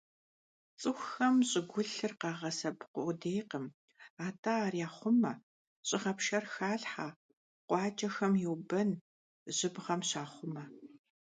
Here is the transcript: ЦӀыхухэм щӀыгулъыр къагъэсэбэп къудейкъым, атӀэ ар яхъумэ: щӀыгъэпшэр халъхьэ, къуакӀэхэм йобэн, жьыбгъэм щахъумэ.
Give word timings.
ЦӀыхухэм 0.81 1.35
щӀыгулъыр 1.49 2.13
къагъэсэбэп 2.21 2.81
къудейкъым, 2.93 3.65
атӀэ 4.25 4.53
ар 4.65 4.73
яхъумэ: 4.87 5.33
щӀыгъэпшэр 5.87 6.43
халъхьэ, 6.53 7.07
къуакӀэхэм 7.67 8.33
йобэн, 8.43 8.89
жьыбгъэм 9.55 10.01
щахъумэ. 10.09 10.63